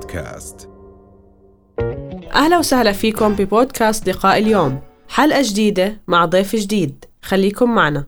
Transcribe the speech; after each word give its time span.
بودكاست. 0.00 0.68
أهلا 2.34 2.58
وسهلا 2.58 2.92
فيكم 2.92 3.34
ببودكاست 3.34 4.08
لقاء 4.08 4.38
اليوم. 4.38 4.80
حلقة 5.08 5.42
جديدة 5.42 6.00
مع 6.08 6.24
ضيف 6.24 6.56
جديد. 6.56 7.04
خليكم 7.22 7.74
معنا. 7.74 8.06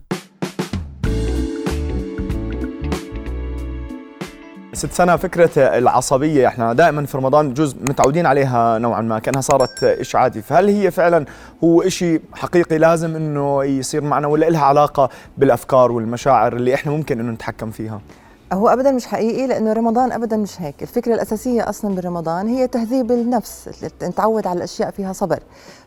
ست 4.72 4.92
سنة 4.92 5.16
فكرة 5.16 5.58
العصبية. 5.58 6.48
إحنا 6.48 6.72
دائما 6.72 7.06
في 7.06 7.16
رمضان 7.18 7.54
جزء 7.54 7.76
متعودين 7.80 8.26
عليها 8.26 8.78
نوعا 8.78 9.00
ما 9.00 9.18
كأنها 9.18 9.40
صارت 9.40 9.84
إشي 9.84 10.18
عادي 10.18 10.42
فهل 10.42 10.68
هي 10.68 10.90
فعلا 10.90 11.24
هو 11.64 11.82
إشي 11.82 12.20
حقيقي 12.34 12.78
لازم 12.78 13.16
إنه 13.16 13.64
يصير 13.64 14.00
معنا 14.00 14.26
ولا 14.26 14.50
لها 14.50 14.64
علاقة 14.64 15.08
بالأفكار 15.38 15.92
والمشاعر 15.92 16.56
اللي 16.56 16.74
إحنا 16.74 16.92
ممكن 16.92 17.20
إنه 17.20 17.32
نتحكم 17.32 17.70
فيها؟ 17.70 18.00
هو 18.52 18.68
ابدا 18.68 18.90
مش 18.92 19.06
حقيقي 19.06 19.46
لأنه 19.46 19.72
رمضان 19.72 20.12
ابدا 20.12 20.36
مش 20.36 20.60
هيك. 20.62 20.82
الفكرة 20.82 21.14
الأساسية 21.14 21.68
أصلا 21.68 21.94
برمضان 21.94 22.48
هي 22.48 22.66
تهذيب 22.66 23.12
النفس 23.12 23.68
نتعود 24.02 24.46
على 24.46 24.56
الأشياء 24.56 24.90
فيها 24.90 25.12
صبر. 25.12 25.40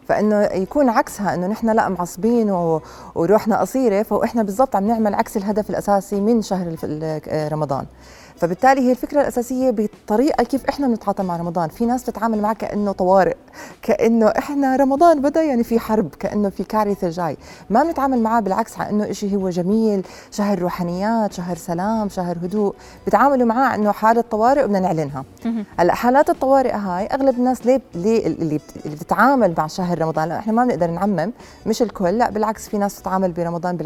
فإنه 0.08 0.42
يكون 0.42 0.90
عكسها 0.90 1.36
إنه 1.36 1.48
نحن 1.48 1.70
لا 1.70 1.90
معصبين 1.90 2.52
و... 2.52 2.82
وروحنا 3.16 3.60
قصيرة 3.60 4.04
فإحنا 4.04 4.44
بالضبط 4.44 4.76
عم 4.76 4.88
نعمل 4.88 5.16
عكس 5.16 5.38
الهدف 5.38 5.70
الأساسي 5.70 6.22
من 6.22 6.42
شهر 6.42 6.76
رمضان. 7.52 7.86
فبالتالي 8.38 8.82
هي 8.82 8.92
الفكرة 8.92 9.22
الأساسية 9.22 9.72
بالطريقة 9.72 10.44
كيف 10.44 10.66
إحنا 10.70 10.88
بنتعاطى 10.88 11.24
مع 11.24 11.38
رمضان. 11.38 11.70
في 11.70 11.86
ناس 11.86 12.04
بتتعامل 12.04 12.42
معه 12.42 12.54
كأنه 12.54 12.92
طوارئ 12.92 13.36
كأنه 13.82 14.28
إحنا 14.28 14.76
رمضان 14.76 15.22
بدأ 15.22 15.44
يعني 15.44 15.64
في 15.64 15.80
حرب 15.80 16.16
كأنه 16.20 16.50
في 16.50 16.64
كارثة 16.64 17.10
جاي. 17.10 17.38
ما 17.70 17.84
بنتعامل 17.84 18.20
معاه 18.20 18.40
بالعكس 18.40 18.80
على 18.80 18.90
إنه 18.90 19.12
شيء 19.12 19.36
هو 19.36 19.50
جميل 19.50 20.06
شهر 20.32 20.60
روحانيات 20.60 21.34
شهر 21.34 21.56
سلام 21.56 22.10
شهر 22.10 22.38
هدوء. 22.38 22.76
بتعاملوا 23.08 23.46
معاه 23.48 23.76
إنه 23.76 23.92
حالة 23.92 24.22
طوارئ 24.22 24.64
وبدنا 24.64 24.80
نعلنها. 24.80 25.24
هلأ 25.80 25.94
حالات 25.94 26.30
الطوارئ 26.30 26.72
هاي 26.72 27.06
أغلب 27.06 27.36
الناس 27.36 27.66
ليه 27.66 27.82
ليه 27.96 28.28
اللي 28.28 28.60
بتتعامل 28.86 29.54
مع 29.58 29.68
شهر 29.68 30.02
رمضان؟ 30.02 30.30
لا 30.30 30.40
إحنا 30.40 30.54
ما 30.54 30.66
بنقدر 30.66 30.88
نعمم 30.88 31.32
مش 31.66 31.82
الكل. 31.82 32.18
لأ 32.18 32.30
بالعكس 32.30 32.70
في 32.70 32.78
ناس 32.78 33.00
بتتعامل 33.00 33.32
برمضان 33.32 33.78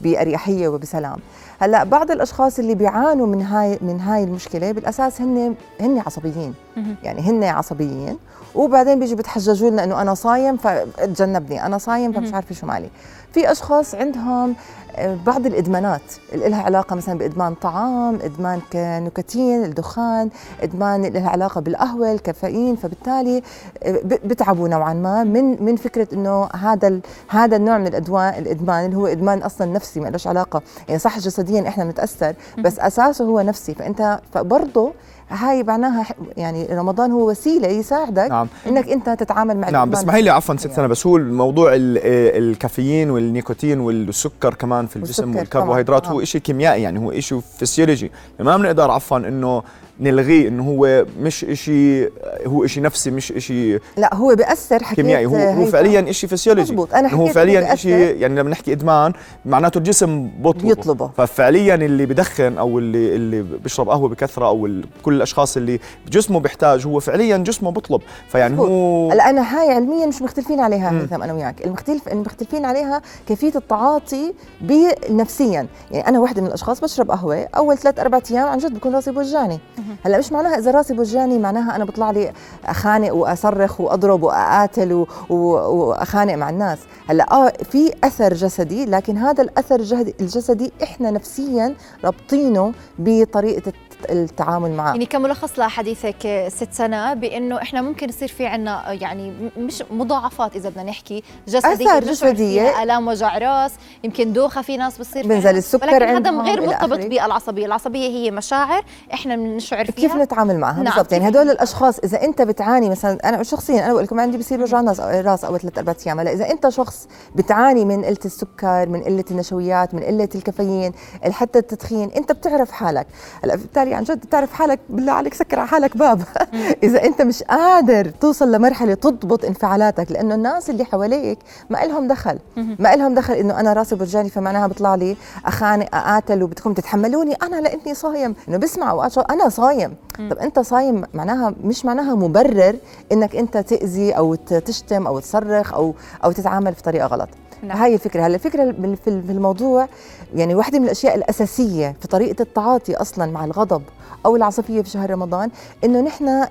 بأريحية 0.00 0.68
وبسلام. 0.68 1.18
هلأ 1.58 1.84
بعض 1.84 2.10
الأشخاص 2.10 2.58
اللي 2.58 2.74
بيعانوا 2.74 3.26
من 3.26 3.42
هاي 3.42 3.61
من 3.68 4.00
هاي 4.00 4.24
المشكلة 4.24 4.72
بالأساس 4.72 5.20
هن 5.20 5.54
هن 5.80 5.98
عصبيين. 5.98 6.54
يعني 7.02 7.20
هن 7.20 7.44
عصبيين. 7.44 8.18
وبعدين 8.54 9.00
بيجوا 9.00 9.16
بتحججوا 9.16 9.70
لنا 9.70 9.84
إنه 9.84 10.02
أنا 10.02 10.14
صايم 10.14 10.56
فتجنبني. 10.56 11.66
أنا 11.66 11.78
صايم 11.78 12.12
فمش 12.12 12.34
عارفة 12.34 12.54
شو 12.54 12.66
مالي. 12.66 12.90
في 13.32 13.52
أشخاص 13.52 13.94
عندهم 13.94 14.54
آه، 14.96 15.18
بعض 15.26 15.46
الإدمانات. 15.46 16.00
اللي 16.32 16.48
لها 16.48 16.62
علاقة 16.62 16.96
مثلا 16.96 17.18
بإدمان 17.18 17.54
طعام 17.54 18.18
إدمان 18.22 18.60
كنيكوتين 18.72 19.64
الدخان 19.64 20.30
إدمان 20.62 21.02
لها 21.02 21.28
علاقة 21.28 21.60
بالقهوة 21.60 22.12
الكافيين. 22.12 22.76
فبالتالي 22.76 23.42
آه، 23.82 24.00
بتعبوا 24.04 24.68
نوعا 24.68 24.94
ما 24.94 25.24
من 25.24 25.64
من 25.64 25.76
فكرة 25.76 26.08
إنه 26.12 26.48
هذا 26.60 27.00
هذا 27.28 27.56
النوع 27.56 27.78
من 27.78 27.86
الادوان 27.86 28.34
الإدمان 28.38 28.84
اللي 28.84 28.96
هو 28.96 29.06
إدمان 29.06 29.38
أصلا 29.38 29.72
نفسي 29.72 30.00
ما 30.00 30.08
لهش 30.08 30.26
علاقة. 30.26 30.62
يعني 30.88 30.98
صح 30.98 31.18
جسديا 31.18 31.68
إحنا 31.68 31.84
بنتأثر 31.84 32.34
بس 32.58 32.78
أساسه 32.78 33.24
هو 33.24 33.40
نفسي. 33.40 33.74
فانت 33.74 34.20
فبرضه 34.34 34.92
هاي 35.32 35.62
معناها 35.62 36.06
يعني 36.36 36.66
رمضان 36.66 37.12
هو 37.12 37.30
وسيلة 37.30 37.68
يساعدك 37.68 38.30
نعم. 38.30 38.48
إنك 38.66 38.88
أنت 38.88 39.10
تتعامل 39.10 39.56
مع 39.56 39.70
نعم 39.70 39.90
بس 39.90 40.04
ما 40.04 40.16
هي 40.16 40.22
لي 40.22 40.30
عفوا 40.30 40.56
ست 40.56 40.72
سناء 40.72 40.86
بس 40.86 41.06
هو 41.06 41.16
الموضوع 41.16 41.70
الكافيين 41.74 43.10
والنيكوتين 43.10 43.80
والسكر 43.80 44.54
كمان 44.54 44.86
في 44.86 44.96
الجسم 44.96 45.36
والكربوهيدرات 45.36 46.08
هو 46.08 46.24
شيء 46.24 46.40
كيميائي 46.40 46.82
يعني 46.82 46.98
هو 46.98 47.20
شيء 47.20 47.40
فسيولوجي 47.58 48.10
ما 48.40 48.56
بنقدر 48.56 48.90
عفوا 48.90 49.18
إنه 49.18 49.62
نلغيه 50.00 50.48
انه 50.48 50.62
هو 50.68 51.06
مش 51.20 51.46
شيء 51.52 52.12
هو 52.46 52.66
شيء 52.66 52.82
نفسي 52.82 53.10
مش 53.10 53.32
شيء 53.38 53.80
لا 53.96 54.14
هو 54.14 54.34
بيأثر 54.34 54.82
حكيت 54.82 54.96
كيميائي. 54.96 55.26
هو 55.26 55.36
هو 55.36 55.66
فعليا 55.66 56.12
شيء 56.12 56.30
فسيولوجي. 56.30 56.72
مزبوط 56.72 56.94
أنا 56.94 57.14
هو 57.14 57.26
فعليا 57.26 57.74
شيء 57.74 58.16
يعني 58.16 58.40
لما 58.40 58.50
نحكي 58.50 58.72
إدمان 58.72 59.12
معناته 59.44 59.78
الجسم 59.78 60.30
بطلبه. 60.38 60.68
بيطلبه. 60.68 61.10
ففعليا 61.16 61.74
اللي 61.74 62.06
بدخن 62.06 62.58
أو 62.58 62.78
اللي 62.78 63.16
اللي 63.16 63.42
بيشرب 63.42 63.88
قهوة 63.88 64.08
بكثرة 64.08 64.46
أو 64.46 64.68
كل 65.02 65.14
الأشخاص 65.14 65.56
اللي 65.56 65.80
جسمه 66.08 66.40
بيحتاج 66.40 66.86
هو 66.86 67.00
فعليا 67.00 67.36
جسمه 67.36 67.70
بطلب. 67.70 68.00
فيعني 68.28 68.58
هو 68.58 69.10
هلا 69.10 69.30
أنا 69.30 69.58
هاي 69.60 69.70
علميا 69.74 70.06
مش 70.06 70.22
مختلفين 70.22 70.60
عليها 70.60 71.02
هيثم 71.02 71.22
أنا 71.22 71.32
وياك. 71.32 71.66
المختلف 71.66 72.08
المختلفين 72.08 72.64
عليها 72.64 73.02
كيفية 73.28 73.52
التعاطي 73.56 74.34
بنفسيا 74.60 75.66
يعني 75.90 76.08
أنا 76.08 76.20
وحدة 76.20 76.42
من 76.42 76.48
الأشخاص 76.48 76.80
بشرب 76.80 77.10
قهوة 77.10 77.48
أول 77.56 77.78
ثلاث 77.78 77.98
أربع 77.98 78.20
أيام 78.30 78.48
عن 78.48 78.58
جد 78.58 78.74
بكون 78.74 78.94
راسي 78.94 79.10
بوجعني. 79.10 79.60
هلا 80.04 80.18
مش 80.18 80.32
معناها 80.32 80.58
إذا 80.58 80.70
راسي 80.70 80.94
بوجعني 80.94 81.38
معناها 81.38 81.76
أنا 81.76 81.84
بطلع 81.84 82.10
لي 82.10 82.32
أخانق 82.64 83.14
وأصرخ 83.14 83.80
وأضرب 83.80 84.22
وأقاتل 84.22 85.06
وأخانق 85.30 86.34
مع 86.34 86.50
الناس. 86.50 86.78
هلا 87.08 87.32
آه 87.32 87.52
في 87.70 87.92
أثر 88.04 88.34
جسدي 88.34 88.84
لكن 88.84 89.18
هذا 89.18 89.42
الأثر 89.42 89.80
الجسدي 90.20 90.72
إحنا 90.82 91.10
نفسيا 91.10 91.74
رابطينه 92.04 92.72
بطريقة 92.98 93.72
التعامل 94.10 94.70
معه 94.70 94.86
يعني 94.92 95.06
كملخص 95.06 95.58
لحديثك 95.58 96.48
ست 96.48 96.72
سنة 96.72 97.14
بإنه 97.14 97.62
إحنا 97.62 97.82
ممكن 97.82 98.08
يصير 98.08 98.28
في 98.28 98.46
عنا 98.46 98.92
يعني 98.92 99.50
مش 99.58 99.82
مضاعفات 99.90 100.56
إذا 100.56 100.68
بدنا 100.68 100.82
نحكي 100.82 101.22
جسدية 101.48 101.72
آثار 101.72 102.04
جسدية 102.04 102.82
آلام 102.82 103.08
وجع 103.08 103.38
رأس 103.38 103.72
يمكن 104.04 104.32
دوخة 104.32 104.62
في 104.62 104.76
ناس 104.76 104.98
بتصير 104.98 105.26
بنزل 105.26 105.56
السكر 105.56 105.86
ولكن 105.86 106.04
هذا 106.04 106.42
غير 106.42 106.66
مرتبط 106.66 106.98
بالعصبية. 106.98 107.66
العصبية 107.66 108.08
هي 108.08 108.30
مشاعر 108.30 108.84
إحنا 109.14 109.36
بنشعر 109.36 109.84
فيها. 109.84 110.08
كيف 110.08 110.16
نتعامل 110.16 110.58
معها؟ 110.58 110.82
نعم. 110.82 110.84
بالضبط. 110.84 111.12
يعني 111.12 111.28
هدول 111.28 111.50
الأشخاص 111.50 111.98
إذا 111.98 112.22
أنت 112.22 112.42
بتعاني 112.42 112.90
مثلا 112.90 113.28
أنا 113.28 113.42
شخصيا 113.42 113.84
أنا 113.84 113.92
بقول 113.92 114.04
لكم 114.04 114.20
عندي 114.20 114.38
بصير 114.38 114.62
وجع 114.62 114.80
راس 114.80 115.00
رأس 115.00 115.44
أول 115.44 115.60
ثلاث 115.60 115.78
أربع 115.78 115.94
أيام. 116.06 116.20
هلأ 116.20 116.32
إذا 116.32 116.50
أنت 116.50 116.68
شخص 116.68 117.08
بتعاني 117.34 117.84
من 117.84 118.04
قلة 118.04 118.18
السكر 118.24 118.88
من 118.88 119.02
قلة 119.02 119.24
النشويات 119.30 119.94
من 119.94 120.02
قلة 120.02 120.28
الكافيين 120.34 120.92
حتى 121.30 121.58
التدخين 121.58 122.10
أنت 122.16 122.32
بتعرف 122.32 122.70
حالك. 122.70 123.06
هلأ 123.44 123.56
بالتالي 123.56 123.91
عن 123.94 124.04
جد 124.04 124.20
بتعرف 124.20 124.52
حالك 124.52 124.80
بالله 124.88 125.12
عليك 125.12 125.34
سكر 125.34 125.58
على 125.58 125.68
حالك 125.68 125.96
باب. 125.96 126.22
إذا 126.84 127.04
أنت 127.04 127.22
مش 127.22 127.42
قادر 127.42 128.04
توصل 128.04 128.52
لمرحلة 128.52 128.94
تضبط 128.94 129.44
انفعالاتك 129.44 130.12
لأنه 130.12 130.34
الناس 130.34 130.70
اللي 130.70 130.84
حواليك 130.84 131.38
ما 131.70 131.78
لهم 131.78 132.08
دخل. 132.08 132.38
ما 132.56 132.96
لهم 132.96 133.14
دخل 133.14 133.34
إنه 133.34 133.60
أنا 133.60 133.72
راسي 133.72 133.96
برجاني 133.96 134.30
فمعناها 134.30 134.66
بيطلع 134.66 134.94
لي 134.94 135.16
أخانق 135.46 135.94
أقاتل 135.94 136.42
وبدكم 136.42 136.72
تتحملوني 136.72 137.34
أنا 137.34 137.60
لاني 137.60 137.94
صايم. 137.94 138.34
إنه 138.48 138.56
بسمع 138.56 139.08
أنا 139.30 139.48
صايم. 139.48 139.94
طب 140.30 140.38
أنت 140.38 140.58
صايم 140.58 141.04
معناها 141.14 141.54
مش 141.64 141.84
معناها 141.84 142.14
مبرر 142.14 142.76
إنك 143.12 143.36
أنت 143.36 143.56
تأذي 143.56 144.12
أو 144.12 144.34
تشتم 144.34 145.06
أو 145.06 145.18
تصرخ 145.18 145.74
أو 145.74 145.94
أو 146.24 146.32
تتعامل 146.32 146.72
بطريقه 146.72 147.06
غلط. 147.06 147.28
نعم. 147.62 147.78
هاي 147.78 147.94
الفكرة. 147.94 148.26
هلا 148.26 148.34
الفكرة 148.34 148.72
في 149.04 149.08
الموضوع 149.08 149.88
يعني 150.34 150.54
واحدة 150.54 150.78
من 150.78 150.84
الأشياء 150.84 151.14
الأساسية 151.14 151.96
في 152.00 152.08
طريقة 152.08 152.42
التعاطي 152.42 152.96
أصلا 152.96 153.26
مع 153.26 153.44
الغضب 153.44 153.81
أو 154.26 154.36
العصبيه 154.36 154.82
في 154.82 154.90
شهر 154.90 155.10
رمضان 155.10 155.50
إنه 155.84 156.00
نحن 156.00 156.46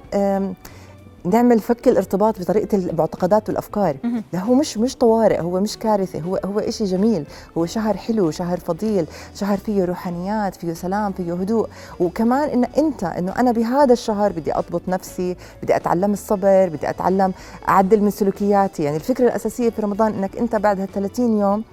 نعمل 1.26 1.60
فك 1.60 1.88
الارتباط 1.88 2.40
بطريقة 2.40 2.78
المعتقدات 2.78 3.50
والأفكار. 3.50 3.96
لا 4.34 4.40
هو 4.40 4.54
مش 4.54 4.78
مش 4.78 4.96
طوارئ 4.96 5.42
هو 5.42 5.60
مش 5.60 5.78
كارثة 5.78 6.20
هو 6.20 6.40
هو 6.46 6.62
شيء 6.70 6.88
جميل. 6.88 7.26
هو 7.58 7.66
شهر 7.66 7.98
حلو 7.98 8.32
شهر 8.32 8.60
فضيل 8.60 9.06
شهر 9.36 9.58
فيه 9.58 9.86
روحانيات 9.86 10.56
فيه 10.56 10.74
سلام 10.74 11.12
فيه 11.12 11.34
هدوء. 11.34 11.68
وكمان 12.00 12.50
إن 12.50 12.64
أنت 12.64 13.04
إنه 13.04 13.32
أنا 13.32 13.52
بهذا 13.52 13.94
الشهر 13.94 14.32
بدي 14.32 14.54
أضبط 14.56 14.82
نفسي 14.88 15.36
بدي 15.64 15.76
أتعلم 15.76 16.14
الصبر 16.14 16.70
بدي 16.70 16.90
أتعلم 16.90 17.34
أعدل 17.70 18.02
من 18.02 18.10
سلوكياتي. 18.10 18.84
يعني 18.84 18.96
الفكرة 18.98 19.26
الأساسية 19.26 19.70
في 19.70 19.82
رمضان 19.82 20.14
إنك 20.14 20.38
أنت 20.38 20.56
بعد 20.56 20.80
هال 20.80 20.92
30 20.92 21.40
يوم 21.40 21.64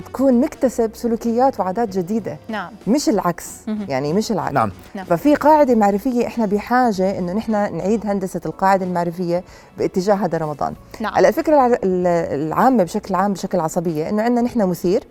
تكون 0.00 0.40
مكتسب 0.40 0.90
سلوكيات 0.94 1.60
وعادات 1.60 1.88
جديدة. 1.88 2.36
نعم. 2.48 2.70
مش 2.86 3.08
العكس. 3.08 3.46
يعني 3.88 4.12
مش 4.12 4.32
العكس. 4.32 4.54
نعم. 4.54 4.72
نعم. 4.94 5.04
ففي 5.04 5.34
قاعدة 5.34 5.74
معرفية 5.74 6.26
إحنا 6.26 6.46
بحاجة 6.46 7.18
إنه 7.18 7.32
نحن 7.32 7.52
نعيد 7.52 8.06
هندسة 8.06 8.40
القاعدة 8.46 8.86
المعرفية 8.86 9.44
باتجاه 9.78 10.14
هذا 10.14 10.38
رمضان. 10.38 10.74
نعم. 11.00 11.14
على 11.14 11.28
الفكرة 11.28 11.78
العامة 11.84 12.84
بشكل 12.84 13.14
عام 13.14 13.32
بشكل 13.32 13.60
عصبية 13.60 14.08
إنه 14.08 14.22
عندنا 14.22 14.40
نحن 14.40 14.68
مثير 14.68 15.04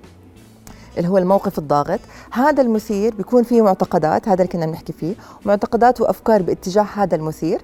اللي 0.97 1.09
هو 1.09 1.17
الموقف 1.17 1.59
الضاغط. 1.59 1.99
هذا 2.31 2.61
المثير 2.61 3.15
بيكون 3.15 3.43
فيه 3.43 3.61
معتقدات 3.61 4.27
هذا 4.27 4.41
اللي 4.41 4.53
كنا 4.53 4.65
بنحكي 4.65 4.93
فيه 4.93 5.15
معتقدات 5.45 6.01
وأفكار 6.01 6.41
باتجاه 6.41 6.85
هذا 6.95 7.15
المثير. 7.15 7.61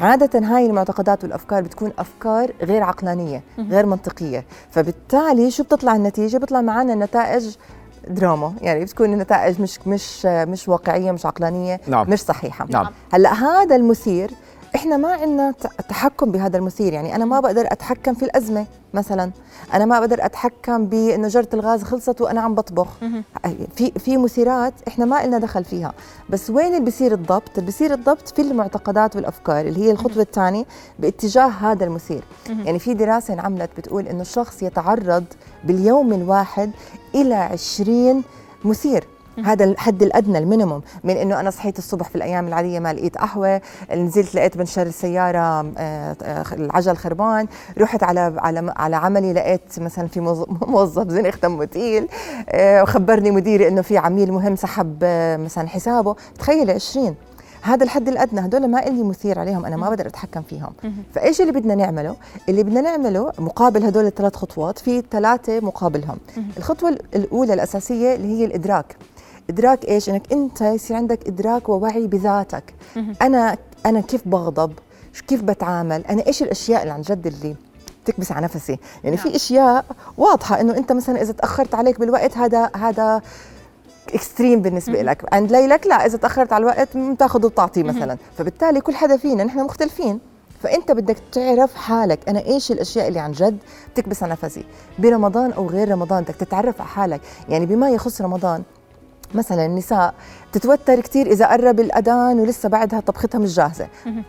عادة 0.00 0.38
هاي 0.38 0.66
المعتقدات 0.66 1.24
والأفكار 1.24 1.62
بتكون 1.62 1.92
أفكار 1.98 2.52
غير 2.62 2.82
عقلانية 2.82 3.42
غير 3.58 3.86
منطقية. 3.86 4.44
فبالتالي 4.70 5.50
شو 5.50 5.62
بتطلع 5.62 5.96
النتيجة؟ 5.96 6.38
بيطلع 6.38 6.60
معنا 6.60 6.92
النتائج 6.92 7.56
دراما 8.08 8.52
يعني 8.60 8.84
بتكون 8.84 9.12
النتائج 9.12 9.60
مش 9.60 9.78
مش 9.86 10.26
مش 10.26 10.68
واقعية 10.68 11.12
مش 11.12 11.26
عقلانية 11.26 11.80
نعم. 11.86 12.10
مش 12.10 12.20
صحيحة. 12.20 12.66
نعم. 12.70 12.86
هلأ 13.12 13.32
هذا 13.32 13.76
المثير 13.76 14.30
إحنا 14.80 14.96
ما 14.96 15.12
عندنا 15.12 15.54
تحكم 15.88 16.32
بهذا 16.32 16.56
المثير 16.58 16.92
يعني 16.92 17.16
أنا 17.16 17.24
ما 17.24 17.40
بقدر 17.40 17.66
أتحكم 17.72 18.14
في 18.14 18.24
الأزمة 18.24 18.66
مثلا. 18.94 19.30
أنا 19.74 19.84
ما 19.84 20.00
بقدر 20.00 20.24
أتحكم 20.24 20.86
بانه 20.86 21.28
جره 21.28 21.48
الغاز 21.54 21.82
خلصت 21.82 22.20
وأنا 22.20 22.40
عم 22.40 22.54
بطبخ. 22.54 22.88
في 23.76 23.90
في 23.90 24.16
مثيرات 24.16 24.74
إحنا 24.88 25.04
ما 25.04 25.26
لنا 25.26 25.38
دخل 25.38 25.64
فيها. 25.64 25.92
بس 26.30 26.50
وين 26.50 26.66
اللي 26.66 26.80
بيصير 26.80 27.12
الضبط؟ 27.12 27.50
اللي 27.54 27.66
بيصير 27.66 27.94
الضبط 27.94 28.28
في 28.28 28.42
المعتقدات 28.42 29.16
والأفكار 29.16 29.66
اللي 29.66 29.80
هي 29.80 29.90
الخطوة 29.90 30.22
الثانية 30.22 30.64
باتجاه 30.98 31.46
هذا 31.48 31.84
المثير. 31.84 32.22
يعني 32.48 32.78
في 32.78 32.94
دراسة 32.94 33.34
انعملت 33.34 33.70
بتقول 33.76 34.08
إنه 34.08 34.20
الشخص 34.20 34.62
يتعرض 34.62 35.24
باليوم 35.64 36.12
الواحد 36.12 36.70
إلى 37.14 37.34
20 37.34 38.22
مثير. 38.64 39.04
هذا 39.44 39.64
الحد 39.64 40.02
الأدنى 40.02 40.38
المينيموم 40.38 40.82
من 41.04 41.16
إنه 41.16 41.40
أنا 41.40 41.50
صحيت 41.50 41.78
الصبح 41.78 42.08
في 42.08 42.16
الأيام 42.16 42.48
العادية 42.48 42.78
ما 42.78 42.92
لقيت 42.92 43.18
قهوة 43.18 43.60
نزلت 43.94 44.34
لقيت 44.34 44.56
بنشر 44.56 44.82
السيارة 44.82 45.38
آه، 45.38 46.16
آه، 46.22 46.44
العجل 46.52 46.96
خربان 46.96 47.46
رحت 47.78 48.02
على 48.02 48.34
على 48.38 48.72
على 48.76 48.96
عملي 48.96 49.32
لقيت 49.32 49.78
مثلا 49.78 50.08
في 50.08 50.20
موظف 50.74 51.08
زنخ 51.08 51.36
دمه 51.42 51.64
تقيل 51.64 52.08
آه، 52.48 52.82
وخبرني 52.82 53.30
مديري 53.30 53.68
إنه 53.68 53.82
في 53.82 53.98
عميل 53.98 54.32
مهم 54.32 54.56
سحب 54.56 55.04
مثلا 55.44 55.68
حسابه. 55.68 56.16
تخيل 56.38 56.70
20 56.70 57.14
هذا 57.62 57.84
الحد 57.84 58.08
الأدنى 58.08 58.40
هدول 58.40 58.66
ما 58.66 58.78
لي 58.78 59.02
مثير 59.02 59.38
عليهم 59.38 59.66
أنا 59.66 59.76
ما 59.76 59.88
بقدر 59.88 60.06
أتحكم 60.06 60.42
فيهم. 60.42 60.72
فإيش 61.14 61.40
اللي 61.40 61.52
بدنا 61.52 61.74
نعمله؟ 61.74 62.16
اللي 62.48 62.62
بدنا 62.62 62.80
نعمله 62.80 63.32
مقابل 63.38 63.84
هدول 63.84 64.06
الثلاث 64.06 64.36
خطوات 64.36 64.78
في 64.78 65.02
ثلاثة 65.10 65.60
مقابلهم. 65.60 66.18
الخطوة 66.56 66.98
الأولى 67.14 67.54
الأساسية 67.54 68.14
اللي 68.14 68.40
هي 68.40 68.44
الإدراك. 68.44 68.96
إدراك 69.50 69.84
إيش؟ 69.88 70.08
إنك 70.08 70.32
أنت 70.32 70.60
يصير 70.60 70.96
عندك 70.96 71.26
إدراك 71.26 71.68
ووعي 71.68 72.06
بذاتك. 72.06 72.74
أنا 73.22 73.56
أنا 73.86 74.00
كيف 74.00 74.28
بغضب؟ 74.28 74.72
كيف 75.28 75.42
بتعامل؟ 75.42 76.04
أنا 76.06 76.26
إيش 76.26 76.42
الأشياء 76.42 76.82
اللي 76.82 76.92
عن 76.92 77.00
جد 77.00 77.26
اللي 77.26 77.56
تكبس 78.04 78.32
على 78.32 78.44
نفسي؟ 78.44 78.78
يعني 79.04 79.16
في 79.16 79.28
نعم. 79.28 79.34
أشياء 79.34 79.84
واضحة 80.18 80.60
إنه 80.60 80.76
أنت 80.76 80.92
مثلا 80.92 81.22
إذا 81.22 81.32
تأخرت 81.32 81.74
عليك 81.74 82.00
بالوقت 82.00 82.36
هذا 82.36 82.70
هذا 82.76 83.22
اكستريم 84.14 84.62
بالنسبة 84.62 85.02
لك. 85.02 85.34
عند 85.34 85.52
ليلك 85.52 85.86
لا 85.86 86.06
إذا 86.06 86.18
تأخرت 86.18 86.52
على 86.52 86.62
الوقت 86.62 86.96
بتاخذ 86.96 87.46
وبتعطي 87.46 87.82
مثلا. 87.82 88.16
فبالتالي 88.38 88.80
كل 88.80 88.94
حدا 88.94 89.16
فينا 89.16 89.44
نحن 89.44 89.58
مختلفين. 89.58 90.20
فأنت 90.62 90.90
بدك 90.92 91.16
تعرف 91.32 91.74
حالك. 91.74 92.28
أنا 92.28 92.46
إيش 92.46 92.72
الأشياء 92.72 93.08
اللي 93.08 93.18
عن 93.18 93.32
جد 93.32 93.58
تكبس 93.94 94.22
على 94.22 94.32
نفسي؟ 94.32 94.64
برمضان 94.98 95.52
أو 95.52 95.66
غير 95.66 95.90
رمضان 95.90 96.22
بدك 96.22 96.34
تتعرف 96.34 96.80
على 96.80 96.88
حالك. 96.88 97.20
يعني 97.48 97.66
بما 97.66 97.90
يخص 97.90 98.20
رمضان 98.20 98.62
مثلا 99.34 99.66
النساء 99.66 100.14
تتوتر 100.52 101.00
كثير 101.00 101.26
إذا 101.26 101.46
قرب 101.46 101.80
الأذان 101.80 102.40
ولسه 102.40 102.68
بعدها 102.68 103.00
طبختها 103.00 103.38
مش 103.38 103.54
جاهزة. 103.54 103.88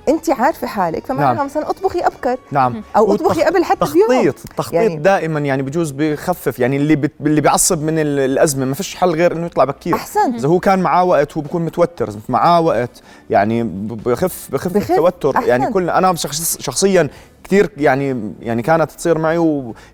انت 0.10 0.30
عارفة 0.30 0.68
حالك 0.68 1.06
فمعناها 1.06 1.34
نعم. 1.34 1.46
مثلا 1.46 1.70
أطبخي 1.70 2.00
أبكر. 2.00 2.38
نعم. 2.52 2.84
أو 2.96 3.14
أطبخي 3.14 3.44
قبل 3.44 3.64
حتى 3.64 3.86
بيوم. 3.94 4.12
التخطيط 4.12 4.52
التخطيط 4.52 4.74
يعني. 4.74 4.96
دائما 4.96 5.40
يعني 5.40 5.62
بجوز 5.62 5.92
بخفف 5.92 6.60
يعني 6.60 6.78
اللي 6.78 6.96
بت... 6.96 7.12
اللي 7.22 7.42
بيعصب 7.42 7.82
من 7.84 8.00
الأزمة 8.00 8.66
ما 8.66 8.74
فيش 8.74 8.96
حل 8.96 9.10
غير 9.10 9.32
إنه 9.32 9.46
يطلع 9.46 9.64
بكير. 9.64 9.96
احسن 9.96 10.34
إذا 10.36 10.48
هو 10.48 10.60
كان 10.60 10.80
معاه 10.80 11.04
وقت 11.04 11.38
هو 11.38 11.42
بكون 11.42 11.66
متوتر. 11.66 12.10
معاه 12.30 12.62
وقت 12.62 13.02
يعني 13.30 13.64
بخف 13.64 14.50
بخف, 14.52 14.74
بخف. 14.74 14.92
التوتر. 14.92 15.38
أحسن. 15.38 15.48
يعني 15.50 15.74
كل 15.74 15.90
أنا 15.90 16.16
شخصيا 16.60 17.10
كثير 17.52 17.72
يعني 17.78 18.34
يعني 18.40 18.62
كانت 18.62 18.92
تصير 18.92 19.18
معي 19.18 19.38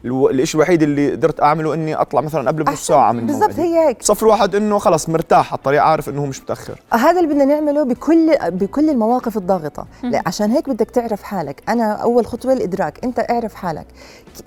والشيء 0.04 0.56
الوحيد 0.56 0.84
اللي 0.84 1.12
قدرت 1.12 1.42
أعمله 1.42 1.74
إني 1.74 1.96
أطلع 1.96 2.22
مثلا 2.22 2.48
قبل 2.48 2.64
بنص 2.64 2.88
ساعة 2.88 3.12
من 3.12 3.26
بالضبط 3.28 3.60
هي 3.60 3.88
هيك. 3.88 4.04
صف 4.04 4.24
الواحد 4.24 4.56
إنه 4.56 4.78
خلص 4.78 5.10
مرتاح 5.10 5.48
على 5.54 5.58
الطريق 5.58 5.84
عارف 5.84 6.10
إنه 6.10 6.22
هو 6.22 6.26
مش 6.26 6.42
متأخر. 6.42 6.82
هذا 6.94 7.20
اللي 7.20 7.34
بدنا 7.34 7.46
نعمله 7.46 7.84
بكل 7.84 8.38
بكل 8.50 8.90
المواقف 8.90 9.38
الضاغطة. 9.38 9.88
عشان 10.26 10.52
هيك 10.52 10.70
بدك 10.70 10.92
تعرف 10.92 11.24
حالك. 11.24 11.64
أنا 11.70 11.92
أول 11.94 12.26
خطوة 12.26 12.54
الإدراك 12.54 13.04
أنت 13.04 13.20
اعرف 13.20 13.56
حالك. 13.56 13.86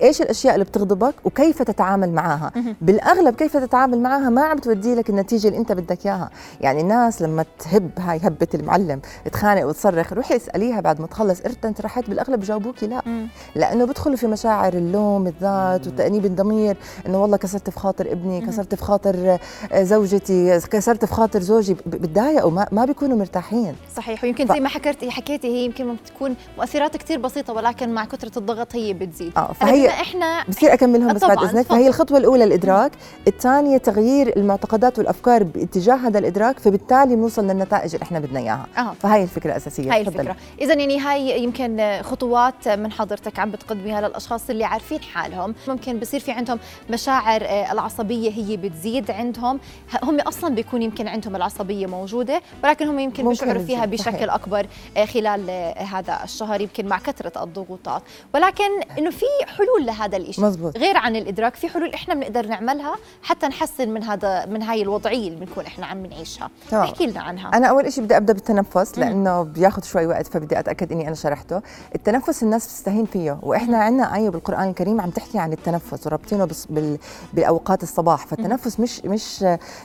إيش 0.03 0.23
الأشياء 0.23 0.55
اللي 0.55 0.65
بتغضبك 0.65 1.15
وكيف 1.25 1.63
تتعامل 1.63 2.13
معها 2.13 2.53
بالأغلب 2.81 3.35
كيف 3.35 3.57
تتعامل 3.57 3.99
معها 4.03 4.29
ما 4.29 4.43
عم 4.43 4.59
تودي 4.59 4.95
لك 4.95 5.11
النتيجة 5.11 5.49
اللي 5.49 5.59
أنت 5.59 5.73
بدك 5.73 6.07
إياها. 6.07 6.31
يعني 6.61 6.81
الناس 6.81 7.23
لما 7.23 7.45
تهب 7.59 7.91
هاي 7.99 8.21
هبة 8.23 8.49
المعلم 8.55 9.01
تخانق 9.33 9.67
وتصرخ 9.67 10.13
روحي 10.13 10.37
اسأليها 10.37 10.81
بعد 10.81 11.01
ما 11.01 11.07
تخلص 11.07 11.41
قرت 11.41 11.65
انت 11.65 11.81
رحت 11.81 12.09
بالأغلب 12.09 12.41
جاوبوكي 12.41 12.87
لا. 12.87 13.00
لأنه 13.55 13.85
بدخلوا 13.85 14.17
في 14.17 14.27
مشاعر 14.27 14.73
اللوم 14.73 15.27
الذات 15.27 15.87
وتأنيب 15.87 16.25
الضمير. 16.25 16.77
إنه 17.07 17.23
والله 17.23 17.37
كسرت 17.37 17.71
في 17.71 17.81
خاطر 17.81 18.13
ابني 18.13 18.41
كسرت 18.41 18.75
في 18.75 18.83
خاطر 18.83 19.39
آه، 19.73 19.83
زوجتي 19.83 20.61
كسرت 20.61 21.05
في 21.05 21.15
خاطر 21.15 21.41
زوجي. 21.41 21.77
بتضايقوا 21.87 22.51
ما, 22.51 22.67
ما 22.73 22.85
بيكونوا 22.85 23.19
مرتاحين. 23.19 23.75
صحيح. 23.97 24.25
ويمكن 24.25 24.47
ف... 24.47 24.53
زي 24.53 24.61
ما 24.61 24.69
حكيتي 24.69 25.11
حكيتي 25.11 25.49
هي 25.49 25.65
يمكن 25.65 25.87
ممكن 25.87 26.05
تكون 26.05 26.35
مؤثرات 26.59 26.97
كثير 26.97 27.19
بسيطة 27.19 27.53
ولكن 27.53 27.95
مع 27.95 28.05
كثرة 28.05 28.39
الضغط 28.39 28.77
هي 28.77 28.93
بتزيد. 28.93 29.33
آه 29.37 29.53
فهي 29.53 29.89
إحنا 29.89 30.45
بصير 30.49 30.73
أكملهم 30.73 31.13
بس 31.13 31.25
بعد 31.25 31.43
إذنك. 31.45 31.67
فهي 31.67 31.89
الخطوة 31.89 32.19
الأولى 32.19 32.45
الإدراك. 32.45 32.93
الثانية 33.29 33.77
تغيير 33.77 34.37
المعتقدات 34.37 34.99
والأفكار 34.99 35.43
باتجاه 35.43 35.95
هذا 35.95 36.19
الإدراك. 36.19 36.59
فبالتالي 36.59 37.17
بنوصل 37.17 37.47
للنتائج 37.47 37.95
اللي 37.95 38.03
إحنا 38.05 38.19
بدنا 38.19 38.41
إياها. 38.41 38.67
آه. 38.79 38.93
فهي 39.01 39.23
الفكرة 39.23 39.51
الأساسية. 39.51 39.93
هاي 39.93 40.01
الفكرة. 40.01 40.37
اذا 40.61 40.75
يعني 40.75 41.01
هاي 41.01 41.43
يمكن 41.43 42.01
خطوات 42.03 42.69
من 42.69 42.90
حضرتك 42.93 43.39
عم 43.39 43.51
بتقدميها 43.51 44.01
للاشخاص 44.01 44.51
اللي 44.51 44.65
عارفين 44.65 45.03
حالهم. 45.03 45.55
ممكن 45.69 45.99
بصير 45.99 46.21
في 46.21 46.33
عندهم 46.33 46.59
مشاعر 46.91 47.43
آه، 47.45 47.73
العصبية 47.73 48.31
هي 48.31 48.57
بتزيد 48.57 49.11
عندهم. 49.11 49.61
هم 50.03 50.21
أصلا 50.21 50.55
بيكون 50.55 50.83
يمكن 50.83 51.09
عندهم 51.09 51.37
العصبية 51.37 51.87
موجودة 51.87 52.43
ولكن 52.65 52.89
هم 52.89 52.99
يمكن 52.99 53.29
بيشعروا 53.29 53.63
فيها 53.63 53.87
بشكل 53.87 54.05
صحيح. 54.05 54.35
أكبر 54.35 54.67
آه، 54.97 55.05
خلال 55.05 55.51
آه، 55.51 55.83
هذا 55.83 56.21
الشهر 56.25 56.61
يمكن 56.61 56.87
مع 56.87 56.99
كثرة 56.99 57.45
الضغوطات. 57.45 58.03
ولكن 58.35 58.71
إنه 58.99 59.11
في 59.11 59.27
حلول 59.47 59.87
لهذا 59.87 60.17
الشيء 60.17 60.45
مزبوط. 60.45 60.79
غير 60.79 60.97
عن 60.97 61.17
الإدراك 61.17 61.55
في 61.55 61.69
حلول 61.69 61.95
إحنا 61.95 62.15
بنقدر 62.15 62.47
نعملها 62.47 62.97
حتى 63.23 63.47
نحسن 63.47 63.89
من 63.89 64.03
هذا 64.05 64.47
من 64.47 64.63
هاي 64.63 64.83
الوضعية 64.83 65.29
اللي 65.29 65.47
بنكون 65.47 65.67
إحنا 65.67 65.87
عم 65.87 66.07
نعيشها 66.07 66.51
احكي 66.73 67.07
لنا 67.07 67.21
عنها. 67.21 67.51
أنا 67.55 67.67
أول 67.67 67.93
شيء 67.93 68.05
بدي 68.05 68.17
أبدأ 68.17 68.33
بالتنفس 68.33 68.99
لأنه 68.99 69.43
بياخذ 69.43 69.83
شوي 69.83 70.07
وقت 70.07 70.27
فبدي 70.27 70.59
أتأكد 70.59 70.93
إني 70.93 71.07
أنا 71.07 71.15
شرحته. 71.15 71.63
التنفس 71.95 72.43
الناس 72.43 72.80
بتستهين 72.81 73.05
فيه. 73.05 73.39
وإحنا 73.43 73.79
عندنا 73.79 74.17
آية 74.17 74.31
بالقرآن 74.31 74.69
الكريم 74.69 75.01
عم 75.01 75.11
تحكي 75.11 75.39
عن 75.39 75.53
التنفس 75.53 76.07
وربطينه 76.07 76.49
باوقات 77.33 77.83
الصباح. 77.83 78.27
فالتنفس 78.27 78.81
مش 78.81 79.01
مش 79.05 79.43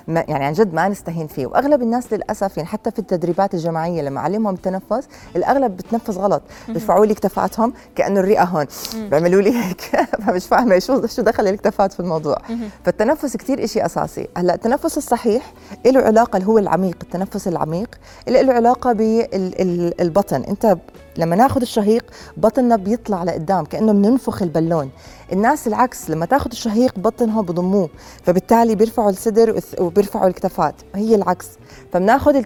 يعني 0.07 0.45
عن 0.45 0.53
جد 0.53 0.74
ما 0.74 0.88
نستهين 0.88 1.27
فيه. 1.27 1.45
وأغلب 1.45 1.81
الناس 1.81 2.13
للأسف 2.13 2.57
يعني 2.57 2.69
حتى 2.69 2.92
في 2.92 3.00
التدريبات 3.00 3.53
الجماعية 3.53 4.01
لما 4.01 4.19
أعلمهم 4.19 4.53
التنفس 4.53 5.07
الأغلب 5.36 5.77
بتنفس 5.77 6.18
غلط. 6.18 6.42
بيرفعوا 6.68 7.06
لي 7.06 7.13
كتفاتهم 7.13 7.74
كأنه 7.95 8.19
الرئة 8.19 8.44
هون. 8.44 8.65
بيعملوا 8.95 9.41
لي 9.41 9.57
هيك. 9.63 9.81
فمش 10.27 10.45
فاهمة 10.45 10.80
شو 10.80 11.07
شو 11.07 11.21
دخل 11.21 11.48
الكتفات 11.48 11.94
في 11.94 12.00
الموضوع. 12.00 12.38
فالتنفس 12.83 13.38
كثير 13.38 13.65
شيء 13.65 13.86
أساسي. 13.86 14.27
هلأ 14.38 14.53
التنفس 14.53 14.98
الصحيح 14.98 15.53
له 15.86 16.01
علاقة 16.01 16.38
اللي 16.38 16.48
هو 16.48 16.58
العميق. 16.58 16.98
التنفس 17.03 17.48
العميق 17.48 17.96
اللي 18.27 18.43
له 18.43 18.53
علاقة 18.53 18.93
بالبطن 18.93 20.43
أنت 20.43 20.77
لما 21.17 21.36
ناخذ 21.36 21.62
الشهيق 21.62 22.05
بطننا 22.38 22.75
بيطلع 22.75 23.24
لقدام 23.24 23.65
كأنه 23.65 23.91
بننفخ 23.91 24.41
البالون. 24.41 24.89
الناس 25.34 25.67
العكس 25.67 26.10
لما 26.10 26.25
تاخذ 26.25 26.51
الشهيق 26.51 27.00
بطنها 27.00 27.41
بضموه 27.41 27.89
فبالتالي 28.24 28.75
بيرفعوا 28.75 29.10
الصدر 29.10 29.62
وبيرفعوا 29.79 30.27
الكتفات. 30.27 30.75
هي 30.95 31.15
العكس. 31.15 31.48
فبناخذ 31.93 32.43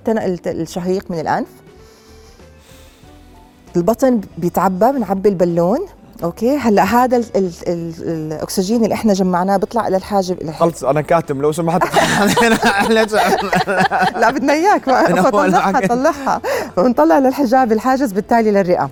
الشهيق 0.48 1.12
من 1.12 1.20
الأنف. 1.20 1.48
البطن 3.76 4.22
بيتعبى 4.38 4.92
بنعبي 4.92 5.30
البالون. 5.30 5.80
okay؟ 6.24 6.58
هلأ 6.58 6.84
هذا 6.84 7.18
ال 7.18 7.26
ال 7.36 7.52
ال 7.68 7.94
الأكسجين 8.34 8.84
اللي 8.84 8.94
إحنا 8.96 9.14
جمعناه 9.14 9.58
بيطلع 9.58 9.88
إلى 9.88 9.98
الحاجب 9.98 10.52
خلص 10.52 10.84
أنا 10.84 11.02
كاتم. 11.02 11.42
لو 11.42 11.52
سمحت 11.52 11.82
لا 14.22 14.30
بدنا 14.32 14.54
إياك 14.54 14.84
فطلعها 15.22 15.88
طلعها. 15.88 16.42
فبنطلع 16.80 17.20
للحجاب 17.20 17.72
الحاجز 17.72 18.12
بالتالي 18.12 18.52
للرئة. 18.52 18.90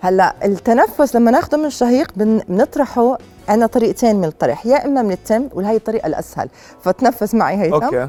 هلا 0.00 0.34
التنفس 0.44 1.16
لما 1.16 1.30
ناخذه 1.30 1.56
من 1.56 1.64
الشهيق 1.64 2.12
بنطرحه 2.16 3.18
عندنا 3.48 3.66
طريقتين 3.66 4.16
من 4.16 4.24
الطرح 4.24 4.66
يا 4.66 4.84
إما 4.84 5.02
من 5.02 5.12
التم 5.12 5.48
وهي 5.54 5.76
الطريقة 5.76 6.06
الأسهل. 6.06 6.48
فتنفس 6.82 7.34
معي 7.34 7.56
هيثم 7.56 7.74
أوكي. 7.74 8.08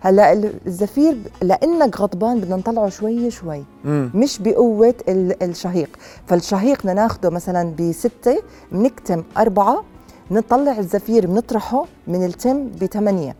هلا 0.00 0.32
الزفير 0.66 1.16
لأنك 1.42 2.00
غضبان 2.00 2.40
بدنا 2.40 2.56
نطلعه 2.56 2.88
شوي 2.88 3.30
شوي. 3.30 3.64
مم. 3.84 4.10
مش 4.14 4.38
بقوة 4.38 4.94
الشهيق. 5.08 5.88
فالشهيق 6.26 6.80
بدنا 6.80 6.94
ناخده 6.94 7.30
مثلا 7.30 7.74
بستة 7.78 8.42
بنكتم 8.72 9.24
أربعة 9.36 9.84
بنطلع 10.30 10.78
الزفير 10.78 11.26
بنطرحه 11.26 11.84
من 12.06 12.24
التم 12.24 12.68
بثمانية. 12.82 13.36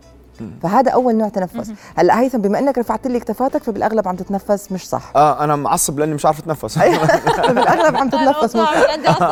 فهذا 0.63 0.91
أول 0.91 1.15
نوع 1.15 1.29
تنفس. 1.29 1.71
هلأ 1.95 2.19
هيثم 2.19 2.37
بما 2.37 2.59
إنك 2.59 2.77
رفعت 2.77 3.07
لي 3.07 3.19
كتفاتك 3.19 3.63
فبالأغلب 3.63 4.07
عم 4.07 4.15
تتنفس 4.15 4.71
مش 4.71 4.87
صح. 4.89 5.11
آه 5.15 5.43
أنا 5.43 5.55
معصب 5.55 5.99
لأني 5.99 6.13
مش 6.13 6.25
عارف 6.25 6.39
أتنفس. 6.39 6.77
بالاغلب 7.55 7.95
عم 7.95 8.09
تتنفس. 8.09 8.55
مش 8.55 8.67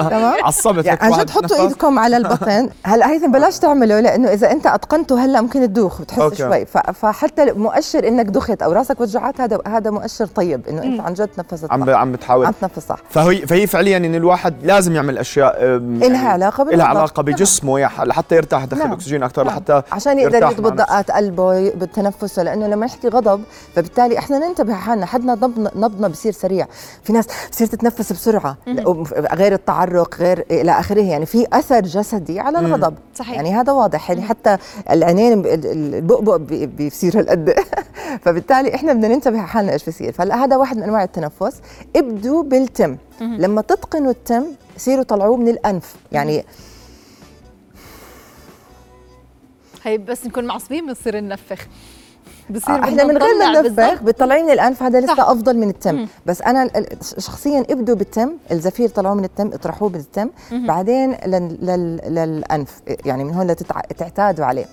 تمام؟ 0.10 0.44
عصبت 0.46 0.86
يعني 0.86 1.00
عن 1.02 1.12
جد 1.12 1.30
حطوا. 1.30 1.62
إيدكم 1.62 2.00
على 2.00 2.18
البطن. 2.18 2.70
هلأ 2.86 3.12
هيثم 3.12 3.32
بلاش 3.32 3.60
تعمله 3.60 4.00
لأنه 4.00 4.34
إذا 4.34 4.52
أنت 4.52 4.68
أتقنته 4.68 5.26
هلأ 5.26 5.42
ممكن 5.42 5.62
تدوخ 5.62 6.02
بتحس 6.02 6.20
أوكي. 6.20 6.36
شوي. 6.36 6.66
فحتى 6.94 7.52
مؤشر 7.52 8.08
إنك 8.08 8.26
دخت 8.26 8.62
أو 8.62 8.72
راسك 8.72 9.02
وجعات 9.02 9.42
هذا 9.42 9.60
هذا 9.68 9.92
مؤشر 9.92 10.26
طيب 10.26 10.68
إنه 10.68 10.84
أنت 10.84 11.00
عن 11.02 11.14
جد 11.14 11.28
تنفست 11.28 11.72
عم 11.72 11.90
عم 11.90 12.12
بتحاول. 12.12 12.46
عم 12.46 12.54
تنفس 12.62 12.88
صح. 12.88 12.98
فهي 13.10 13.48
فهي 13.48 13.68
فعليا 13.68 13.98
إن 13.98 14.16
الواحد 14.16 14.54
لازم 14.64 14.96
يعمل 14.96 15.18
أشياء 15.18 15.62
يعني 15.62 16.18
علاقة 16.18 16.64
لها. 16.64 16.86
علاقة 16.86 17.24
بجسمه 17.24 17.80
لحتى 18.04 18.36
يرتاح 18.36 18.64
يدخل 18.64 18.80
نعم. 18.80 18.92
اكسجين 18.92 19.24
أكثر 19.24 19.44
نعم. 19.44 19.54
لحتى 19.54 19.82
عشان 19.92 20.20
يقدر 20.20 20.52
يضبط. 20.52 20.91
دقات 20.92 21.12
قلبه 21.12 21.70
بالتنفس 21.70 22.40
لأنه 22.40 22.68
لما 22.68 22.86
نحكي 22.86 23.08
غضب 23.08 23.44
فبالتالي 23.76 24.18
إحنا 24.18 24.40
ننتبه 24.48 24.74
حالنا 24.74 25.06
حدنا 25.06 25.36
نبضنا 25.36 25.72
نبضنا 25.76 26.08
بصير 26.08 26.32
سريع. 26.32 26.68
في 27.04 27.14
ناس 27.14 27.26
بتصير 27.48 27.68
تتنفس 27.68 28.14
بسرعة 28.14 28.58
غير 29.34 29.54
التعرق 29.54 30.16
غير 30.20 30.46
إلى 30.52 30.72
آخره 30.72 31.02
يعني 31.02 31.26
في 31.26 31.46
أثر 31.54 31.80
جسدي 31.82 32.40
على 32.40 32.60
الغضب. 32.60 32.94
صحيح. 33.16 33.36
يعني 33.36 33.54
هذا 33.56 33.72
واضح 33.74 34.10
يعني 34.10 34.22
حتى 34.22 34.58
العينين 34.90 35.44
البؤبؤ 35.46 36.38
بي- 36.38 36.66
بيصير 36.66 37.20
هالقد. 37.20 37.56
فبالتالي 38.24 38.76
إحنا 38.76 38.94
بدنا 38.94 39.08
ننتبه 39.08 39.42
حالنا 39.42 39.74
إيش 39.74 39.90
بصير 39.90 40.12
فهلأ 40.12 40.36
هذا 40.36 40.58
واحد 40.58 40.78
من 40.78 40.84
أنواع 40.84 41.04
التنفس 41.04 41.62
ابدوا 41.96 42.44
بالتم. 42.44 42.98
لما 43.22 43.62
تتقنوا 43.62 44.12
التم 44.12 44.44
سيروا 44.78 45.04
طلعوه 45.04 45.38
من 45.38 45.48
الأنف. 45.48 45.96
يعني 46.12 46.46
هي 49.84 49.98
بس 49.98 50.26
نكون 50.26 50.46
معصبين 50.46 50.86
بنصير 50.86 51.20
ننفخ. 51.20 51.68
بصير 52.50 52.76
إحنا 52.76 52.90
بدنا 52.90 53.04
من 53.04 53.18
غير 53.18 53.38
ما 53.54 53.62
بالضبط. 53.62 54.04
بتطلعيه 54.04 54.44
من 54.44 54.52
الانف 54.52 54.84
هذا 54.84 55.00
لسه 55.00 55.16
صح. 55.16 55.30
أفضل 55.30 55.58
من 55.58 55.70
التم. 55.70 56.08
بس 56.26 56.42
أنا 56.42 56.70
شخصيا 57.18 57.66
ابدوا 57.70 57.96
بالتم 57.96 58.32
الزفير 58.52 58.90
طلعوه 58.90 59.16
من 59.16 59.24
التم 59.24 59.48
اطرحوه 59.54 59.90
بالتم. 59.90 60.30
بعدين 60.52 61.12
لل 61.26 61.58
لل 61.62 62.02
للأنف 62.16 62.82
يعني 63.06 63.24
من 63.24 63.34
هون 63.34 63.48
لتتع- 63.52 63.94
تعتادوا 63.98 64.46
عليه. 64.46 64.66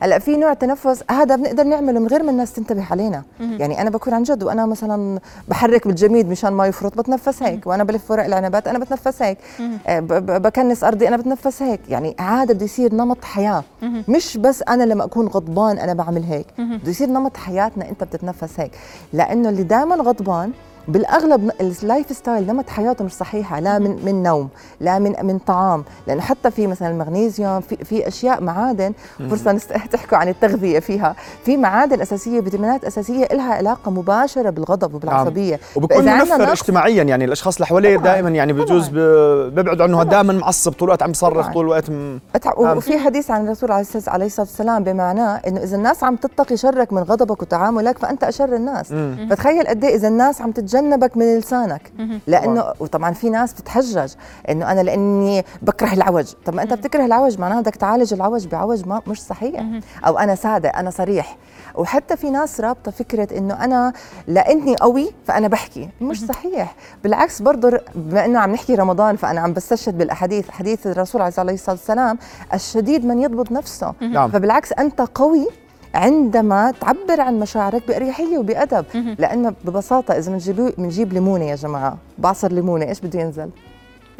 هلأ 0.00 0.18
في 0.18 0.36
نوع 0.36 0.54
تنفس 0.54 1.02
هذا 1.10 1.36
بنقدر 1.36 1.64
نعمله 1.64 2.00
من 2.00 2.06
غير 2.06 2.22
ما 2.22 2.30
الناس 2.30 2.52
تنتبه 2.52 2.86
علينا. 2.90 3.22
يعني 3.40 3.80
أنا 3.82 3.90
بكون 3.90 4.14
عن 4.14 4.22
جد 4.22 4.42
وأنا 4.42 4.66
مثلا 4.66 5.18
بحرك 5.48 5.86
بالجميد 5.86 6.28
مشان 6.28 6.52
ما 6.52 6.66
يفرط 6.66 6.98
بتنفس 6.98 7.42
هيك. 7.42 7.66
وأنا 7.66 7.84
بلف 7.84 8.10
ورق 8.10 8.24
العنبات 8.24 8.68
أنا 8.68 8.78
بتنفس 8.78 9.22
هيك. 9.22 9.38
آه، 9.86 10.00
بكنس 10.38 10.84
أرضي 10.84 11.08
أنا 11.08 11.16
بتنفس 11.16 11.62
هيك. 11.62 11.80
يعني 11.88 12.16
هذا 12.20 12.52
بده 12.54 12.64
يصير 12.64 12.94
نمط 12.94 13.24
حياة. 13.24 13.64
مش 14.08 14.36
بس 14.36 14.62
أنا 14.68 14.84
لما 14.84 15.04
أكون 15.04 15.26
غضبان 15.26 15.78
أنا 15.78 15.94
بعمل 15.94 16.22
هيك. 16.24 16.46
بده 16.58 16.90
يصير 16.90 17.08
نمط 17.08 17.19
حياتنا 17.36 17.88
انت 17.88 18.04
بتتنفس 18.04 18.60
هيك. 18.60 18.70
لأنه 19.12 19.48
اللي 19.48 19.62
دائما 19.62 19.96
غضبان 19.96 20.52
بالأغلب 20.88 21.50
ال 21.60 22.12
lifestyle 22.12 22.46
نمط 22.46 22.68
حياته 22.68 23.04
مش 23.04 23.12
صحيحة 23.12 23.60
لا 23.60 23.78
من 23.78 24.04
من 24.04 24.22
نوم 24.22 24.48
لا 24.80 24.98
من 24.98 25.14
من 25.22 25.38
طعام 25.38 25.84
لأنه 26.06 26.20
حتى 26.20 26.50
في 26.50 26.66
مثلا 26.66 26.88
المغنيسيوم 26.88 27.60
في 27.60 27.76
في 27.76 28.08
أشياء 28.08 28.42
معادن 28.42 28.92
فرصة. 29.30 29.60
تحكوا 29.92 30.18
عن 30.18 30.28
التغذية 30.28 30.78
فيها 30.78 31.16
في 31.44 31.56
معادن 31.56 32.00
أساسية 32.00 32.40
فيتامينات 32.40 32.84
أساسية 32.84 33.28
لها 33.32 33.54
علاقة 33.54 33.90
مباشرة 33.90 34.50
بالغضب 34.50 34.94
وبالعصبية 34.94 35.60
وبكون 35.76 35.96
فإذا 35.96 36.12
عندنا 36.12 36.36
منفر 36.36 36.52
اجتماعيا 36.52 37.02
يعني 37.02 37.24
الأشخاص 37.24 37.56
اللي 37.56 37.66
حواليه. 37.66 37.96
دائما 37.96 38.30
يعني 38.30 38.52
بجوز 38.52 38.88
بيبعدوا 38.88 39.84
عنه 39.84 40.02
دائما 40.02 40.32
معصب 40.32 40.72
طول 40.72 40.88
الوقت 40.88 41.02
عم 41.02 41.12
طبعاً. 41.12 41.52
طول 41.52 41.64
الوقت 41.64 41.90
م... 41.90 42.18
نعم. 42.60 42.76
وفي 42.76 42.98
حديث 42.98 43.30
عن 43.30 43.44
الرسول 43.44 43.72
عليه 43.72 44.26
الصلاه 44.26 44.46
والسلام 44.46 44.84
بمعناه 44.84 45.40
إنه 45.46 45.62
إذا 45.62 45.76
الناس 45.76 46.04
عم 46.04 46.16
تتقي 46.16 46.56
شرك 46.56 46.92
من 46.92 47.02
غضبك 47.02 47.42
وتعاملك 47.42 47.98
فأنت 47.98 48.24
أشر 48.24 48.56
الناس 48.56 48.92
فتخيل 49.30 49.66
قد 49.66 49.84
إيه 49.84 49.94
إذا 49.94 50.08
الناس 50.08 50.42
عم 50.42 50.52
تتجنبك 50.80 51.16
من 51.16 51.38
لسانك. 51.38 51.92
لأنه 52.26 52.64
وطبعا 52.80 53.12
في 53.12 53.30
ناس 53.30 53.52
بتتحجج 53.52 54.12
إنه 54.48 54.72
أنا 54.72 54.80
لأني 54.80 55.44
بكره 55.62 55.92
العوج. 55.92 56.32
طب 56.44 56.54
ما 56.54 56.62
أنت 56.62 56.72
بتكره 56.72 57.04
العوج 57.04 57.38
معناها 57.38 57.60
بدك 57.60 57.76
تعالج 57.76 58.14
العوج 58.14 58.46
بعوج 58.46 58.88
ما 58.88 59.02
مش 59.06 59.22
صحيح. 59.22 59.64
أو 60.06 60.18
أنا 60.18 60.34
سادة 60.34 60.68
أنا 60.68 60.90
صريح. 60.90 61.36
وحتى 61.74 62.16
في 62.16 62.30
ناس 62.30 62.60
رابطة 62.60 62.90
فكرة 62.90 63.38
إنه 63.38 63.64
أنا 63.64 63.92
لاني 64.26 64.76
قوي 64.76 65.10
فأنا 65.26 65.48
بحكي. 65.48 65.88
مش 66.00 66.26
صحيح. 66.26 66.74
بالعكس 67.04 67.42
برضه 67.42 67.80
بما 67.94 68.24
إنه 68.24 68.38
عم 68.38 68.52
نحكي 68.52 68.74
رمضان 68.74 69.16
فأنا 69.16 69.40
عم 69.40 69.52
بستشهد 69.52 69.98
بالأحاديث 69.98 70.50
حديث 70.50 70.86
الرسول 70.86 71.22
عليه 71.22 71.54
الصلاة 71.54 71.76
والسلام 71.76 72.18
الشديد 72.54 73.04
من 73.04 73.22
يضبط 73.22 73.52
نفسه. 73.52 73.94
نعم. 74.00 74.30
فبالعكس 74.30 74.72
أنت 74.72 75.00
قوي 75.00 75.48
عندما 75.94 76.72
تعبر 76.80 77.20
عن 77.20 77.38
مشاعرك 77.40 77.82
بأريحية 77.88 78.38
وبأدب 78.38 78.84
لأنه 79.18 79.54
ببساطة 79.64 80.14
إذا 80.18 80.32
بنجيب 80.32 80.72
بنجيب 80.78 81.12
ليمونة 81.12 81.44
يا 81.44 81.54
جماعة 81.54 81.96
بعصر 82.18 82.52
ليمونة 82.52 82.84
إيش 82.88 83.00
بده 83.00 83.20
ينزل؟ 83.20 83.50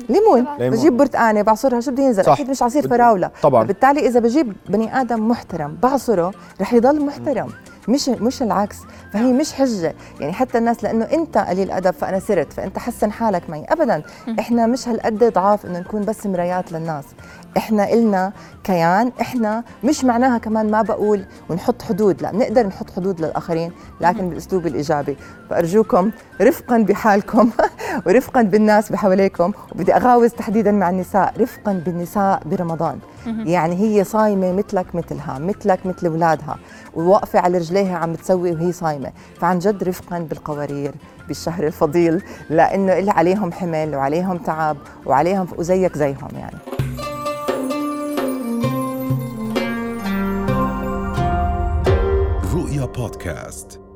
ليمون. 0.09 0.47
بجيب 0.59 0.97
برتقانة 0.97 1.43
بعصرها 1.43 1.81
شو 1.81 1.91
بده 1.91 2.03
ينزل؟ 2.03 2.25
صح. 2.25 2.33
أكيد 2.33 2.51
مش 2.51 2.63
عصير 2.63 2.89
فراولة 2.89 3.31
طبعاً. 3.43 3.65
فبالتالي 3.65 4.07
إذا 4.07 4.21
بجيب 4.21 4.53
بني 4.69 5.01
آدم 5.01 5.29
محترم 5.29 5.77
بعصره 5.83 6.33
رح 6.61 6.73
يضل 6.75 7.07
محترم 7.07 7.49
مش 7.91 8.09
مش 8.09 8.43
العكس 8.43 8.77
فهي 9.13 9.33
مش 9.33 9.53
حجة. 9.53 9.95
يعني 10.21 10.33
حتى 10.33 10.59
الناس 10.59 10.85
لأنه 10.85 11.05
أنت 11.05 11.39
قليل 11.39 11.71
ادب 11.71 11.91
فأنا 11.91 12.19
سرت 12.19 12.53
فأنت 12.53 12.79
حسن 12.79 13.13
حالك 13.13 13.51
معي. 13.51 13.65
ابدا 13.69 14.03
إحنا 14.39 14.67
مش 14.67 14.89
هالقد 14.89 15.25
ضعاف 15.25 15.67
إنه 15.67 15.79
نكون 15.79 16.05
بس 16.05 16.27
مرايات 16.27 16.73
للناس. 16.73 17.05
إحنا 17.57 17.93
إلنا 17.93 18.33
كيان 18.65 19.13
إحنا 19.21 19.65
مش 19.85 20.05
معناها 20.05 20.39
كمان 20.39 20.71
ما 20.71 20.83
بقول 20.83 21.25
ونحط 21.49 21.83
حدود 21.83 22.23
لا 22.23 22.31
بنقدر 22.33 22.67
نحط 22.67 22.91
حدود 22.91 23.21
للآخرين 23.21 23.73
لكن 24.01 24.29
بالأسلوب 24.29 24.67
الإيجابي. 24.67 25.17
فأرجوكم 25.51 26.11
رفقا 26.41 26.79
بحالكم 26.79 27.51
ورفقا 28.07 28.43
بالناس 28.43 28.93
بحواليكم. 28.93 29.53
وبدي 29.75 29.97
أغاوز 29.97 30.31
تحديدا 30.31 30.73
مع 30.73 30.91
النساء 30.91 31.35
رفقا 31.41 31.73
بالنساء 31.73 32.43
برمضان. 32.47 32.99
يعني 33.27 33.75
هي 33.81 34.05
صايمة 34.05 34.53
مثلك 34.53 34.95
مثلها 34.95 35.39
مثلك 35.39 35.87
مثل 35.87 36.07
أولادها. 36.07 36.57
وواقفه 36.95 37.39
على 37.41 37.59
رجليها 37.59 37.80
عم 37.89 38.15
تسوي 38.15 38.53
وهي 38.53 38.73
صايمة. 38.73 39.13
فعن 39.41 39.59
جد 39.59 39.85
رفقا 39.85 40.19
بالقوارير 40.19 40.95
بالشهر 41.29 41.67
الفضيل 41.67 42.23
لأنه 42.51 42.99
اللي 42.99 43.11
عليهم 43.11 43.53
حمل 43.53 43.97
وعليهم 43.97 44.39
تعب 44.39 44.77
وعليهم 45.07 45.47
وزيك 45.59 45.97
زيهم 45.99 46.29
يعني. 46.33 46.59
رؤيا 52.55 52.85
بودكاست. 52.87 53.90